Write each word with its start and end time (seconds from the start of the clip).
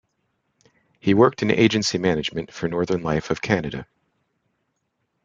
He 0.99 1.13
worked 1.13 1.43
in 1.43 1.51
agency 1.51 1.99
management 1.99 2.51
for 2.51 2.67
Northern 2.67 3.03
Life 3.03 3.29
of 3.29 3.39
Canada. 3.39 3.85